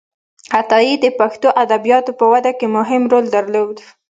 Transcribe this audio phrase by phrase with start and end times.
[0.59, 3.77] عطایي د پښتو ادبياتو په وده کې مهم رول درلود.